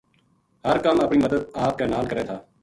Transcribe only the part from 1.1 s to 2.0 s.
مدد آپ کے